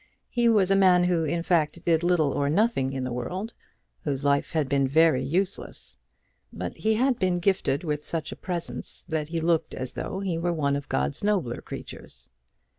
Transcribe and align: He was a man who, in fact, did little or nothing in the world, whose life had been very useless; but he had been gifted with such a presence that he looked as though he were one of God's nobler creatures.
He 0.31 0.49
was 0.49 0.71
a 0.71 0.75
man 0.75 1.03
who, 1.03 1.25
in 1.25 1.43
fact, 1.43 1.85
did 1.85 2.01
little 2.01 2.31
or 2.31 2.49
nothing 2.49 2.91
in 2.91 3.03
the 3.03 3.13
world, 3.13 3.53
whose 4.03 4.23
life 4.23 4.53
had 4.53 4.67
been 4.67 4.87
very 4.87 5.23
useless; 5.23 5.95
but 6.51 6.75
he 6.75 6.95
had 6.95 7.19
been 7.19 7.39
gifted 7.39 7.83
with 7.83 8.03
such 8.03 8.31
a 8.31 8.35
presence 8.35 9.05
that 9.05 9.27
he 9.27 9.39
looked 9.39 9.75
as 9.75 9.93
though 9.93 10.19
he 10.19 10.39
were 10.39 10.51
one 10.53 10.75
of 10.75 10.89
God's 10.89 11.23
nobler 11.23 11.61
creatures. 11.61 12.29